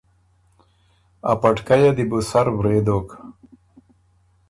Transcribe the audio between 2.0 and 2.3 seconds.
بو